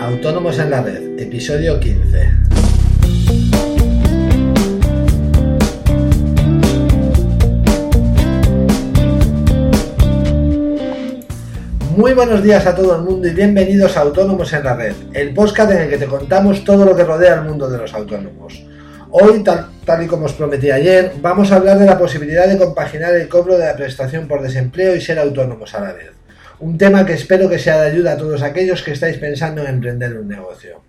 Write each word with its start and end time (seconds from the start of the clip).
Autónomos 0.00 0.58
en 0.58 0.70
la 0.70 0.82
Red, 0.82 1.18
episodio 1.18 1.78
15. 1.78 2.30
Muy 11.96 12.12
buenos 12.12 12.42
días 12.42 12.66
a 12.66 12.74
todo 12.74 12.96
el 12.96 13.02
mundo 13.02 13.28
y 13.28 13.32
bienvenidos 13.32 13.96
a 13.96 14.00
Autónomos 14.00 14.52
en 14.52 14.64
la 14.64 14.74
Red, 14.74 14.94
el 15.12 15.34
podcast 15.34 15.70
en 15.72 15.78
el 15.78 15.90
que 15.90 15.98
te 15.98 16.06
contamos 16.06 16.64
todo 16.64 16.84
lo 16.84 16.96
que 16.96 17.04
rodea 17.04 17.34
el 17.34 17.42
mundo 17.42 17.68
de 17.68 17.78
los 17.78 17.94
autónomos. 17.94 18.64
Hoy, 19.10 19.44
tal, 19.44 19.68
y 20.02 20.06
como 20.06 20.26
os 20.26 20.32
prometí 20.32 20.70
ayer, 20.70 21.12
vamos 21.20 21.52
a 21.52 21.56
hablar 21.56 21.78
de 21.78 21.86
la 21.86 21.98
posibilidad 21.98 22.48
de 22.48 22.58
compaginar 22.58 23.14
el 23.14 23.28
cobro 23.28 23.56
de 23.56 23.66
la 23.66 23.76
prestación 23.76 24.26
por 24.26 24.42
desempleo 24.42 24.96
y 24.96 25.00
ser 25.00 25.18
autónomos 25.18 25.74
a 25.74 25.80
la 25.80 25.92
vez. 25.92 26.23
Un 26.60 26.78
tema 26.78 27.04
que 27.04 27.14
espero 27.14 27.48
que 27.48 27.58
sea 27.58 27.80
de 27.80 27.90
ayuda 27.90 28.12
a 28.12 28.16
todos 28.16 28.40
aquellos 28.42 28.80
que 28.82 28.92
estáis 28.92 29.16
pensando 29.18 29.62
en 29.62 29.68
emprender 29.68 30.16
un 30.16 30.28
negocio. 30.28 30.80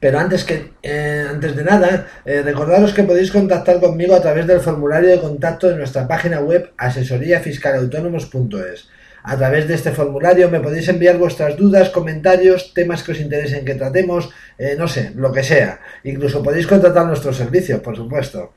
Pero 0.00 0.18
antes, 0.18 0.42
que, 0.44 0.72
eh, 0.82 1.24
antes 1.30 1.54
de 1.54 1.62
nada, 1.62 2.08
eh, 2.24 2.42
recordaros 2.42 2.92
que 2.92 3.04
podéis 3.04 3.30
contactar 3.30 3.78
conmigo 3.78 4.16
a 4.16 4.20
través 4.20 4.48
del 4.48 4.58
formulario 4.58 5.10
de 5.10 5.20
contacto 5.20 5.68
de 5.68 5.76
nuestra 5.76 6.08
página 6.08 6.40
web 6.40 6.72
asesoríafiscalautónomos.es. 6.76 8.88
A 9.22 9.36
través 9.36 9.68
de 9.68 9.74
este 9.74 9.92
formulario 9.92 10.50
me 10.50 10.58
podéis 10.58 10.88
enviar 10.88 11.18
vuestras 11.18 11.56
dudas, 11.56 11.90
comentarios, 11.90 12.74
temas 12.74 13.04
que 13.04 13.12
os 13.12 13.20
interesen 13.20 13.64
que 13.64 13.76
tratemos, 13.76 14.30
eh, 14.58 14.74
no 14.76 14.88
sé, 14.88 15.12
lo 15.14 15.30
que 15.30 15.44
sea. 15.44 15.78
Incluso 16.02 16.42
podéis 16.42 16.66
contratar 16.66 17.06
nuestros 17.06 17.36
servicios, 17.36 17.80
por 17.80 17.94
supuesto. 17.94 18.54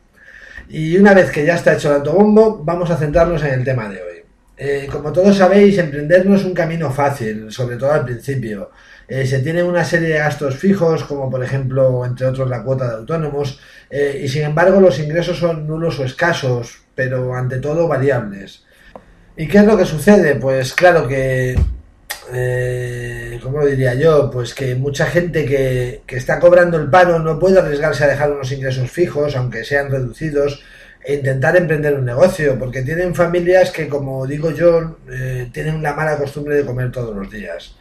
Y 0.68 0.98
una 0.98 1.14
vez 1.14 1.30
que 1.30 1.46
ya 1.46 1.54
está 1.54 1.74
hecho 1.74 1.90
el 1.90 1.98
autobombo, 1.98 2.64
vamos 2.64 2.90
a 2.90 2.98
centrarnos 2.98 3.44
en 3.44 3.54
el 3.54 3.64
tema 3.64 3.88
de 3.88 4.02
hoy. 4.02 4.25
Eh, 4.58 4.88
como 4.92 5.12
todos 5.12 5.38
sabéis, 5.38 5.78
emprender 5.78 6.26
no 6.26 6.36
es 6.36 6.46
un 6.46 6.54
camino 6.54 6.92
fácil, 6.92 7.52
sobre 7.52 7.78
todo 7.78 7.92
al 7.92 8.06
principio. 8.06 8.72
Eh, 9.08 9.26
se 9.26 9.40
tiene 9.40 9.64
una 9.64 9.84
serie 9.84 10.10
de 10.10 10.18
gastos 10.18 10.56
fijos, 10.56 11.04
como 11.04 11.30
por 11.30 11.44
ejemplo, 11.44 12.06
entre 12.06 12.28
otros, 12.28 12.50
la 12.50 12.64
cuota 12.64 12.88
de 12.88 12.96
autónomos, 12.96 13.60
y 13.92 14.28
sin 14.28 14.42
embargo 14.44 14.82
los 14.82 15.00
ingresos 15.00 15.38
son 15.38 15.68
nulos 15.68 16.00
o 16.00 16.04
escasos, 16.04 16.82
pero 16.96 17.36
ante 17.36 17.60
todo 17.60 17.88
variables. 17.88 18.66
¿Y 19.38 19.48
qué 19.48 19.58
es 19.58 19.66
lo 19.66 19.78
que 19.78 19.86
sucede? 19.86 20.36
Pues 20.36 20.74
claro 20.74 21.08
que, 21.08 21.60
eh, 22.34 23.40
¿cómo 23.44 23.60
lo 23.60 23.66
diría 23.66 23.94
yo? 23.94 24.32
Pues 24.32 24.54
que 24.54 24.76
mucha 24.76 25.08
gente 25.08 25.46
que, 25.46 26.04
está 26.08 26.40
cobrando 26.40 26.78
el 26.78 26.90
paro 26.90 27.20
no 27.20 27.38
puede 27.38 27.60
arriesgarse 27.60 28.06
a 28.06 28.08
dejar 28.08 28.32
unos 28.32 28.52
ingresos 28.54 28.90
fijos, 28.90 29.36
aunque 29.36 29.66
sean 29.66 29.92
reducidos, 29.92 30.64
intentar 31.08 31.56
emprender 31.56 31.94
un 31.94 32.06
negocio, 32.06 32.58
porque 32.58 32.82
tienen 32.82 33.14
familias 33.14 33.72
que, 33.72 33.88
como 33.88 34.26
digo 34.26 34.52
yo, 34.52 34.98
eh, 35.12 35.50
tienen 35.52 35.82
la 35.84 35.94
mala 35.94 36.18
costumbre 36.18 36.56
de 36.56 36.66
comer 36.66 36.92
todos 36.92 37.16
los 37.16 37.30
días. 37.30 37.76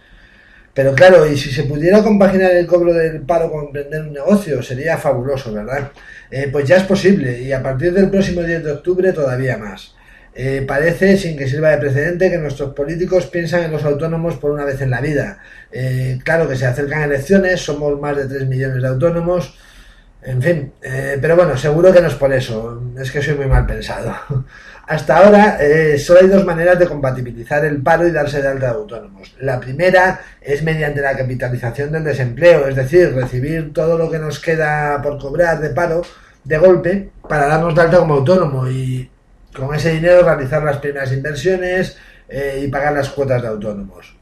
Pero 0.75 0.95
claro, 0.95 1.27
y 1.27 1.37
si 1.37 1.51
se 1.51 1.65
pudiera 1.65 2.03
compaginar 2.03 2.51
el 2.51 2.67
cobro 2.67 2.93
del 2.93 3.21
paro 3.23 3.51
con 3.51 3.67
emprender 3.67 4.03
un 4.03 4.13
negocio, 4.13 4.63
sería 4.63 4.99
fabuloso, 4.99 5.53
¿verdad? 5.53 5.93
Eh, 6.31 6.49
pues 6.51 6.67
ya 6.67 6.77
es 6.77 6.83
posible, 6.83 7.41
y 7.41 7.53
a 7.53 7.63
partir 7.63 7.93
del 7.93 8.11
próximo 8.11 8.43
10 8.43 8.65
de 8.65 8.73
octubre 8.73 9.13
todavía 9.13 9.57
más. 9.57 9.95
Eh, 10.35 10.65
parece, 10.67 11.17
sin 11.17 11.37
que 11.37 11.47
sirva 11.47 11.71
de 11.71 11.79
precedente, 11.79 12.29
que 12.29 12.39
nuestros 12.39 12.75
políticos 12.75 13.27
piensan 13.29 13.63
en 13.63 13.71
los 13.71 13.85
autónomos 13.85 14.37
por 14.37 14.51
una 14.51 14.65
vez 14.65 14.81
en 14.81 14.91
la 14.91 15.01
vida. 15.01 15.39
Claro 16.25 16.49
que 16.49 16.57
se 16.57 16.67
acercan 16.67 17.03
elecciones, 17.03 17.61
somos 17.61 17.99
más 18.01 18.17
de 18.17 18.27
3 18.27 18.49
millones 18.49 18.83
de 18.83 18.89
autónomos, 18.89 19.57
en 20.25 20.43
fin, 20.43 20.73
eh, 20.83 21.19
pero 21.21 21.37
bueno, 21.37 21.57
seguro 21.57 21.93
que 21.93 22.01
no 22.01 22.09
es 22.09 22.15
por 22.15 22.33
eso, 22.33 22.83
es 22.99 23.11
que 23.11 23.23
soy 23.23 23.35
muy 23.35 23.47
mal 23.47 23.67
pensado. 23.67 24.15
Hasta 24.87 25.17
ahora 25.17 25.59
solo 25.97 26.21
hay 26.21 26.27
dos 26.27 26.45
maneras 26.45 26.79
de 26.79 26.87
compatibilizar 26.87 27.65
el 27.65 27.81
paro 27.81 28.07
y 28.07 28.11
darse 28.11 28.43
de 28.43 28.49
alta 28.49 28.67
de 28.67 28.73
autónomos. 28.73 29.35
La 29.41 29.59
primera 29.59 30.21
es 30.43 30.63
mediante 30.63 31.01
la 31.01 31.17
capitalización 31.17 31.91
del 31.91 32.05
desempleo, 32.05 32.69
es 32.69 32.77
decir, 32.77 33.15
recibir 33.15 33.73
todo 33.73 33.97
lo 33.97 34.11
que 34.11 34.19
nos 34.19 34.39
queda 34.39 35.01
por 35.01 35.19
cobrar 35.19 35.59
de 35.61 35.71
paro 35.71 36.03
de 36.45 36.59
golpe 36.59 37.11
para 37.27 37.47
darnos 37.47 37.75
de 37.75 37.81
alta 37.81 37.99
como 37.99 38.15
autónomo 38.15 38.69
y 38.69 39.11
con 39.55 39.75
ese 39.75 39.93
dinero 39.93 40.23
realizar 40.23 40.63
las 40.63 40.79
primeras 40.79 41.13
inversiones 41.13 41.97
eh, 42.29 42.63
y 42.65 42.69
pagar 42.69 42.93
las 42.93 43.09
cuotas 43.09 43.41
de 43.43 43.49
autónomos. 43.49 44.15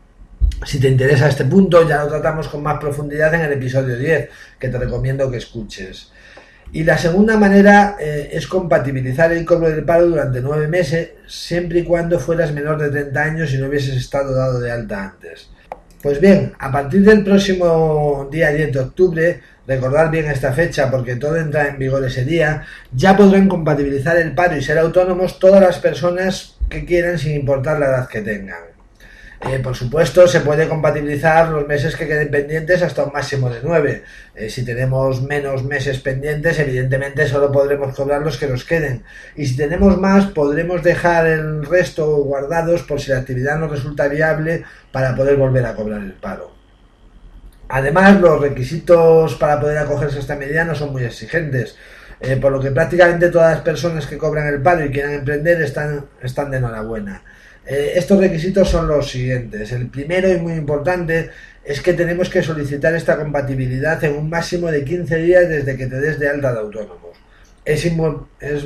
Si 0.64 0.78
te 0.78 0.88
interesa 0.88 1.28
este 1.28 1.44
punto, 1.44 1.86
ya 1.88 2.04
lo 2.04 2.08
tratamos 2.08 2.48
con 2.48 2.62
más 2.62 2.78
profundidad 2.78 3.34
en 3.34 3.42
el 3.42 3.52
episodio 3.52 3.98
10, 3.98 4.28
que 4.58 4.68
te 4.68 4.78
recomiendo 4.78 5.30
que 5.30 5.38
escuches. 5.38 6.12
Y 6.72 6.84
la 6.84 6.96
segunda 6.96 7.36
manera 7.36 7.96
eh, 8.00 8.30
es 8.32 8.46
compatibilizar 8.46 9.32
el 9.32 9.44
cobro 9.44 9.68
del 9.68 9.84
paro 9.84 10.06
durante 10.06 10.40
nueve 10.40 10.68
meses, 10.68 11.10
siempre 11.26 11.80
y 11.80 11.84
cuando 11.84 12.18
fueras 12.18 12.52
menor 12.52 12.80
de 12.80 12.90
30 12.90 13.22
años 13.22 13.52
y 13.52 13.58
no 13.58 13.66
hubieses 13.66 13.96
estado 13.96 14.34
dado 14.34 14.60
de 14.60 14.70
alta 14.70 15.04
antes. 15.04 15.50
Pues 16.00 16.20
bien, 16.20 16.52
a 16.58 16.72
partir 16.72 17.04
del 17.04 17.22
próximo 17.24 18.28
día 18.30 18.50
10 18.50 18.72
de 18.72 18.80
octubre, 18.80 19.40
recordar 19.66 20.10
bien 20.10 20.26
esta 20.26 20.52
fecha 20.52 20.90
porque 20.90 21.16
todo 21.16 21.36
entra 21.36 21.68
en 21.68 21.78
vigor 21.78 22.04
ese 22.04 22.24
día, 22.24 22.64
ya 22.92 23.16
podrán 23.16 23.48
compatibilizar 23.48 24.16
el 24.16 24.34
paro 24.34 24.56
y 24.56 24.62
ser 24.62 24.78
autónomos 24.78 25.38
todas 25.38 25.60
las 25.60 25.78
personas 25.78 26.56
que 26.68 26.84
quieran 26.84 27.18
sin 27.18 27.34
importar 27.34 27.78
la 27.78 27.86
edad 27.86 28.08
que 28.08 28.22
tengan. 28.22 28.71
Eh, 29.44 29.58
por 29.58 29.74
supuesto, 29.74 30.28
se 30.28 30.40
puede 30.40 30.68
compatibilizar 30.68 31.48
los 31.48 31.66
meses 31.66 31.96
que 31.96 32.06
queden 32.06 32.30
pendientes 32.30 32.80
hasta 32.80 33.02
un 33.02 33.12
máximo 33.12 33.50
de 33.50 33.58
nueve. 33.62 34.04
Eh, 34.36 34.48
si 34.48 34.64
tenemos 34.64 35.20
menos 35.22 35.64
meses 35.64 35.98
pendientes, 35.98 36.60
evidentemente 36.60 37.26
solo 37.26 37.50
podremos 37.50 37.94
cobrar 37.96 38.22
los 38.22 38.38
que 38.38 38.46
nos 38.46 38.64
queden. 38.64 39.02
Y 39.34 39.46
si 39.46 39.56
tenemos 39.56 39.98
más, 39.98 40.26
podremos 40.26 40.84
dejar 40.84 41.26
el 41.26 41.66
resto 41.66 42.06
guardados 42.18 42.84
por 42.84 43.00
si 43.00 43.10
la 43.10 43.18
actividad 43.18 43.58
no 43.58 43.66
resulta 43.66 44.06
viable 44.06 44.62
para 44.92 45.16
poder 45.16 45.36
volver 45.36 45.66
a 45.66 45.74
cobrar 45.74 46.00
el 46.02 46.12
paro. 46.12 46.52
Además, 47.68 48.20
los 48.20 48.40
requisitos 48.40 49.34
para 49.34 49.58
poder 49.58 49.78
acogerse 49.78 50.18
a 50.18 50.20
esta 50.20 50.36
medida 50.36 50.64
no 50.64 50.76
son 50.76 50.92
muy 50.92 51.02
exigentes. 51.02 51.76
Eh, 52.20 52.36
por 52.36 52.52
lo 52.52 52.60
que 52.60 52.70
prácticamente 52.70 53.28
todas 53.30 53.56
las 53.56 53.62
personas 53.62 54.06
que 54.06 54.16
cobran 54.16 54.46
el 54.46 54.62
paro 54.62 54.84
y 54.84 54.90
quieran 54.90 55.14
emprender 55.14 55.60
están, 55.60 56.06
están 56.22 56.52
de 56.52 56.58
enhorabuena. 56.58 57.24
Eh, 57.66 57.92
estos 57.94 58.18
requisitos 58.18 58.68
son 58.68 58.88
los 58.88 59.10
siguientes. 59.10 59.70
El 59.72 59.88
primero 59.88 60.28
y 60.30 60.36
muy 60.38 60.54
importante 60.54 61.30
es 61.64 61.80
que 61.80 61.92
tenemos 61.92 62.28
que 62.28 62.42
solicitar 62.42 62.94
esta 62.94 63.16
compatibilidad 63.16 64.02
en 64.04 64.16
un 64.16 64.28
máximo 64.28 64.70
de 64.70 64.84
15 64.84 65.16
días 65.18 65.48
desde 65.48 65.76
que 65.76 65.86
te 65.86 66.00
des 66.00 66.18
de 66.18 66.28
alta 66.28 66.52
de 66.52 66.60
autónomos. 66.60 67.12
Es, 67.64 67.86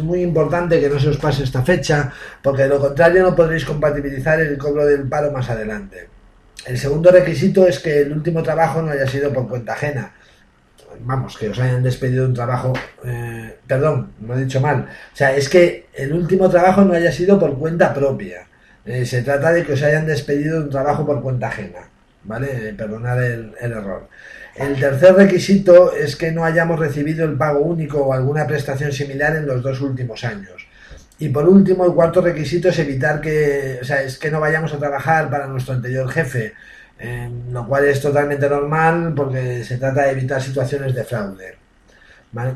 muy 0.03 0.23
importante 0.23 0.81
que 0.81 0.89
no 0.89 0.99
se 0.99 1.11
os 1.11 1.19
pase 1.19 1.45
esta 1.45 1.63
fecha, 1.63 2.11
porque 2.43 2.63
de 2.63 2.71
lo 2.71 2.81
contrario 2.81 3.23
no 3.23 3.37
podréis 3.37 3.67
compatibilizar 3.67 4.41
el 4.41 4.57
cobro 4.57 4.87
del 4.87 5.07
paro 5.07 5.31
más 5.31 5.51
adelante. 5.51 6.09
El 6.65 6.79
segundo 6.79 7.11
requisito 7.11 7.67
es 7.67 7.79
que 7.79 8.01
el 8.01 8.13
último 8.13 8.43
trabajo 8.43 8.81
no 8.81 8.93
haya 8.93 9.07
sido 9.07 9.31
por 9.33 9.47
cuenta 9.47 9.75
ajena. 9.75 10.15
Vamos, 11.01 11.37
que 11.37 11.51
os 11.51 11.59
hayan 11.59 11.83
despedido 11.83 12.23
de 12.23 12.29
un 12.31 12.35
trabajo. 12.35 12.73
Eh, 13.05 13.59
perdón, 13.67 14.13
no 14.21 14.35
he 14.35 14.45
dicho 14.45 14.63
mal. 14.63 14.89
O 15.13 15.17
sea, 15.17 15.37
es 15.37 15.51
que 15.51 15.89
el 15.93 16.15
último 16.15 16.49
trabajo 16.49 16.83
no 16.83 16.95
haya 16.95 17.13
sido 17.13 17.39
por 17.39 17.59
cuenta 17.59 17.93
propia. 17.93 18.47
Eh, 18.87 19.05
se 19.05 19.23
trata 19.23 19.53
de 19.53 19.65
que 19.65 19.73
os 19.73 19.83
hayan 19.83 20.07
despedido 20.07 20.59
de 20.59 20.65
un 20.65 20.71
trabajo 20.71 21.05
por 21.05 21.21
cuenta 21.21 21.49
ajena, 21.49 21.91
¿vale? 22.23 22.73
Perdonad 22.75 23.23
el, 23.25 23.53
error. 23.61 24.09
El 24.55 24.79
tercer 24.79 25.15
requisito 25.15 25.93
es 25.93 26.15
que 26.15 26.31
no 26.31 26.45
hayamos 26.45 26.79
recibido 26.79 27.25
el 27.25 27.37
pago 27.37 27.61
único 27.61 27.99
o 27.99 28.13
alguna 28.13 28.47
prestación 28.47 28.93
similar 28.93 29.35
en 29.37 29.47
los 29.47 29.61
dos 29.61 29.81
últimos 29.81 30.23
años. 30.25 30.69
Y 31.19 31.31
por 31.31 31.49
último, 31.49 31.85
el 31.85 31.95
cuarto 31.95 32.21
requisito 32.21 32.69
es 32.69 32.79
evitar 32.79 33.21
que, 33.21 33.79
o 33.83 33.85
sea, 33.85 34.03
es 34.03 34.19
que 34.19 34.31
no 34.31 34.39
vayamos 34.39 34.73
a 34.73 34.79
trabajar 34.79 35.31
para 35.31 35.47
nuestro 35.47 35.75
anterior 35.75 36.09
jefe, 36.09 36.55
lo 37.51 37.67
cual 37.67 37.87
es 37.87 38.01
totalmente 38.01 38.49
normal 38.49 39.15
porque 39.17 39.65
se 39.65 39.79
trata 39.79 40.03
de 40.05 40.13
evitar 40.13 40.41
situaciones 40.41 40.95
de 40.95 41.05
fraude. 41.05 41.57
¿Vale? 42.33 42.55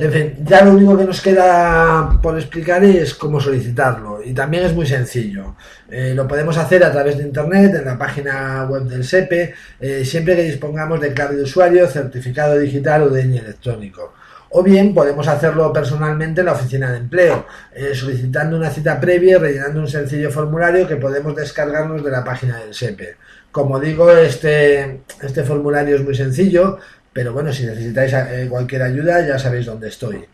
En 0.00 0.10
fin, 0.10 0.34
ya 0.46 0.64
lo 0.64 0.72
único 0.72 0.96
que 0.96 1.04
nos 1.04 1.20
queda 1.20 2.18
por 2.22 2.34
explicar 2.38 2.82
es 2.82 3.12
cómo 3.12 3.38
solicitarlo 3.38 4.22
y 4.24 4.32
también 4.32 4.64
es 4.64 4.72
muy 4.72 4.86
sencillo. 4.86 5.56
Eh, 5.90 6.14
lo 6.14 6.26
podemos 6.26 6.56
hacer 6.56 6.82
a 6.84 6.90
través 6.90 7.18
de 7.18 7.24
internet, 7.24 7.74
en 7.74 7.84
la 7.84 7.98
página 7.98 8.64
web 8.64 8.84
del 8.84 9.04
SEPE, 9.04 9.52
eh, 9.78 10.02
siempre 10.06 10.36
que 10.36 10.44
dispongamos 10.44 11.02
de 11.02 11.12
clave 11.12 11.36
de 11.36 11.42
usuario, 11.42 11.86
certificado 11.86 12.58
digital 12.58 13.02
o 13.02 13.08
DNI 13.10 13.40
electrónico. 13.40 14.14
O 14.48 14.62
bien 14.62 14.94
podemos 14.94 15.28
hacerlo 15.28 15.70
personalmente 15.70 16.40
en 16.40 16.46
la 16.46 16.52
oficina 16.52 16.90
de 16.90 16.96
empleo, 16.96 17.44
eh, 17.74 17.94
solicitando 17.94 18.56
una 18.56 18.70
cita 18.70 18.98
previa 18.98 19.36
y 19.36 19.38
rellenando 19.38 19.80
un 19.80 19.88
sencillo 19.88 20.30
formulario 20.30 20.88
que 20.88 20.96
podemos 20.96 21.36
descargarnos 21.36 22.02
de 22.02 22.10
la 22.10 22.24
página 22.24 22.56
del 22.56 22.72
SEPE. 22.72 23.16
Como 23.52 23.78
digo, 23.78 24.10
este, 24.10 25.02
este 25.20 25.42
formulario 25.42 25.96
es 25.96 26.04
muy 26.04 26.14
sencillo, 26.14 26.78
pero 27.12 27.32
bueno, 27.32 27.52
si 27.52 27.66
necesitáis 27.66 28.12
eh, 28.12 28.46
cualquier 28.48 28.82
ayuda, 28.82 29.26
ya 29.26 29.38
sabéis 29.38 29.66
dónde 29.66 29.88
estoy. 29.88 30.24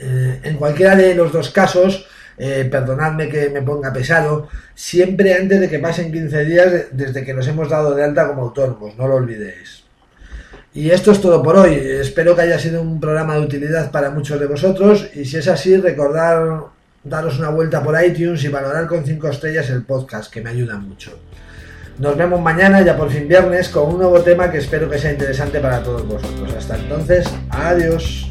Eh, 0.00 0.40
en 0.42 0.56
cualquiera 0.56 0.94
de 0.94 1.14
los 1.14 1.32
dos 1.32 1.50
casos, 1.50 2.06
eh, 2.36 2.68
perdonadme 2.70 3.28
que 3.28 3.50
me 3.50 3.62
ponga 3.62 3.92
pesado, 3.92 4.48
siempre 4.74 5.34
antes 5.34 5.60
de 5.60 5.68
que 5.68 5.80
pasen 5.80 6.12
15 6.12 6.44
días 6.44 6.72
desde 6.92 7.24
que 7.24 7.34
nos 7.34 7.48
hemos 7.48 7.68
dado 7.68 7.94
de 7.94 8.04
alta 8.04 8.28
como 8.28 8.42
autónomos, 8.42 8.96
no 8.96 9.08
lo 9.08 9.16
olvidéis. 9.16 9.82
Y 10.72 10.90
esto 10.90 11.10
es 11.10 11.20
todo 11.20 11.42
por 11.42 11.56
hoy. 11.56 11.74
Espero 11.74 12.36
que 12.36 12.42
haya 12.42 12.58
sido 12.58 12.80
un 12.80 13.00
programa 13.00 13.34
de 13.34 13.40
utilidad 13.40 13.90
para 13.90 14.10
muchos 14.10 14.38
de 14.38 14.46
vosotros 14.46 15.10
y 15.14 15.24
si 15.24 15.38
es 15.38 15.48
así, 15.48 15.76
recordar 15.76 16.66
daros 17.02 17.38
una 17.38 17.48
vuelta 17.48 17.82
por 17.82 18.00
iTunes 18.00 18.44
y 18.44 18.48
valorar 18.48 18.86
con 18.86 19.04
5 19.04 19.28
estrellas 19.28 19.70
el 19.70 19.82
podcast, 19.82 20.32
que 20.32 20.40
me 20.40 20.50
ayuda 20.50 20.76
mucho. 20.76 21.18
Nos 21.98 22.16
vemos 22.16 22.40
mañana, 22.40 22.80
ya 22.82 22.96
por 22.96 23.10
fin 23.10 23.26
viernes, 23.26 23.68
con 23.70 23.88
un 23.88 23.98
nuevo 23.98 24.20
tema 24.20 24.50
que 24.50 24.58
espero 24.58 24.88
que 24.88 24.98
sea 24.98 25.10
interesante 25.10 25.58
para 25.58 25.82
todos 25.82 26.06
vosotros. 26.06 26.54
Hasta 26.56 26.76
entonces, 26.76 27.26
adiós. 27.50 28.28